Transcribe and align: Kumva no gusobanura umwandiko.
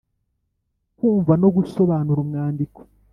Kumva 0.97 1.33
no 1.41 1.49
gusobanura 1.55 2.19
umwandiko. 2.25 2.79